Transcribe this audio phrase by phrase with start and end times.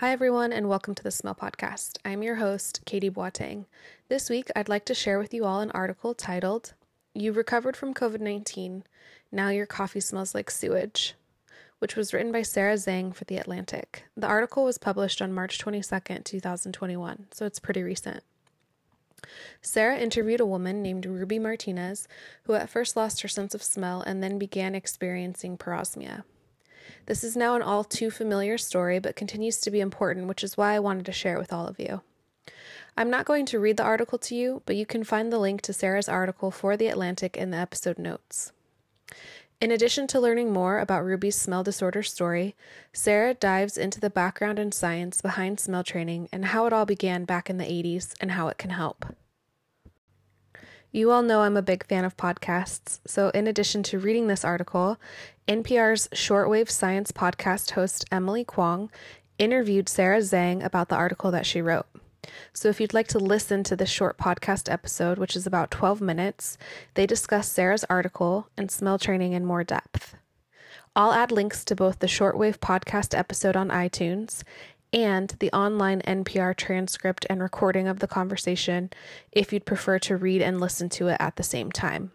[0.00, 1.96] Hi, everyone, and welcome to the Smell Podcast.
[2.04, 3.64] I'm your host, Katie Boateng.
[4.10, 6.74] This week, I'd like to share with you all an article titled,
[7.14, 8.84] You Recovered from COVID 19.
[9.32, 11.14] Now Your Coffee Smells Like Sewage,
[11.78, 14.04] which was written by Sarah Zhang for The Atlantic.
[14.14, 18.22] The article was published on March 22nd, 2021, so it's pretty recent.
[19.62, 22.06] Sarah interviewed a woman named Ruby Martinez,
[22.42, 26.24] who at first lost her sense of smell and then began experiencing parosmia.
[27.06, 30.56] This is now an all too familiar story, but continues to be important, which is
[30.56, 32.02] why I wanted to share it with all of you.
[32.96, 35.60] I'm not going to read the article to you, but you can find the link
[35.62, 38.52] to Sarah's article for The Atlantic in the episode notes.
[39.60, 42.54] In addition to learning more about Ruby's smell disorder story,
[42.92, 47.24] Sarah dives into the background and science behind smell training and how it all began
[47.24, 49.16] back in the 80s and how it can help.
[50.96, 54.46] You all know I'm a big fan of podcasts, so in addition to reading this
[54.46, 54.98] article,
[55.46, 58.90] NPR's Shortwave Science podcast host Emily Kwong
[59.38, 61.84] interviewed Sarah Zhang about the article that she wrote.
[62.54, 66.00] So if you'd like to listen to this short podcast episode, which is about 12
[66.00, 66.56] minutes,
[66.94, 70.16] they discuss Sarah's article and smell training in more depth.
[70.96, 74.44] I'll add links to both the shortwave podcast episode on iTunes
[74.96, 78.88] and the online NPR transcript and recording of the conversation
[79.30, 82.12] if you'd prefer to read and listen to it at the same time.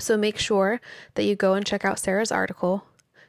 [0.00, 0.80] So make sure
[1.14, 2.86] that you go and check out Sarah's article.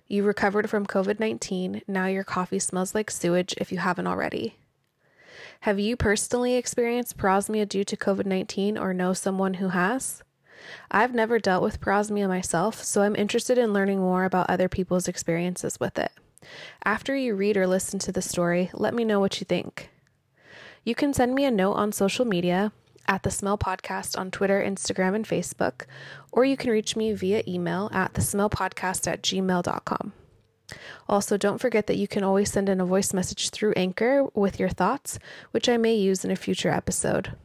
[0.08, 1.81] You recovered from COVID 19.
[1.86, 4.56] Now your coffee smells like sewage if you haven't already.
[5.61, 10.23] Have you personally experienced parosmia due to COVID 19 or know someone who has?
[10.89, 15.09] I've never dealt with parosmia myself, so I'm interested in learning more about other people's
[15.09, 16.11] experiences with it.
[16.83, 19.89] After you read or listen to the story, let me know what you think.
[20.83, 22.71] You can send me a note on social media
[23.07, 25.85] at the Smell Podcast on Twitter, Instagram, and Facebook,
[26.31, 30.13] or you can reach me via email at the Smell Podcast at gmail.com.
[31.07, 34.59] Also, don't forget that you can always send in a voice message through Anchor with
[34.59, 35.20] your thoughts,
[35.52, 37.36] which I may use in a future episode.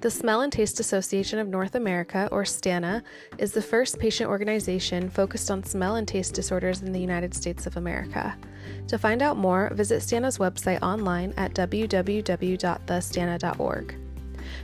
[0.00, 3.02] The Smell and Taste Association of North America, or STANA,
[3.36, 7.66] is the first patient organization focused on smell and taste disorders in the United States
[7.66, 8.38] of America.
[8.86, 13.96] To find out more, visit STANA's website online at www.thestana.org.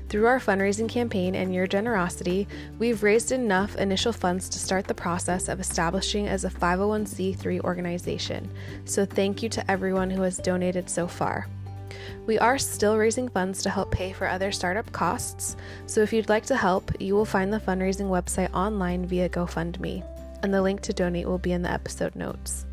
[0.09, 2.47] Through our fundraising campaign and your generosity,
[2.78, 8.49] we've raised enough initial funds to start the process of establishing as a 501c3 organization.
[8.84, 11.49] So, thank you to everyone who has donated so far.
[12.27, 16.31] We are still raising funds to help pay for other startup costs, so if you'd
[16.31, 20.03] like to help, you will find the fundraising website online via GoFundMe,
[20.43, 22.65] and the link to donate will be in the episode notes.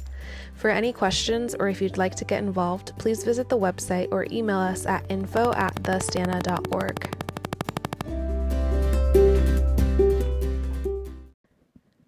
[0.54, 4.26] For any questions or if you'd like to get involved, please visit the website or
[4.32, 7.18] email us at info at thestana.org.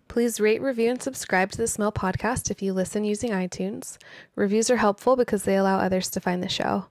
[0.07, 3.97] Please rate, review, and subscribe to the Smell Podcast if you listen using iTunes.
[4.35, 6.85] Reviews are helpful because they allow others to find the show.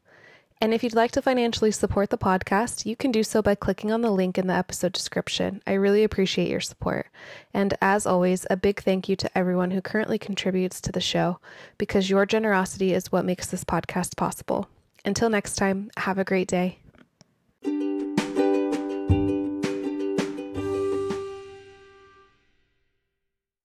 [0.62, 3.90] And if you'd like to financially support the podcast, you can do so by clicking
[3.90, 5.60] on the link in the episode description.
[5.66, 7.08] I really appreciate your support.
[7.52, 11.40] And as always, a big thank you to everyone who currently contributes to the show
[11.78, 14.68] because your generosity is what makes this podcast possible.
[15.04, 16.78] Until next time, have a great day.